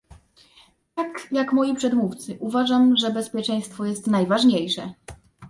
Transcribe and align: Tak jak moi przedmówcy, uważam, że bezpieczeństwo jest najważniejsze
Tak 0.95 1.27
jak 1.31 1.53
moi 1.53 1.75
przedmówcy, 1.75 2.37
uważam, 2.39 2.97
że 2.97 3.11
bezpieczeństwo 3.11 3.85
jest 3.85 4.07
najważniejsze 4.07 4.93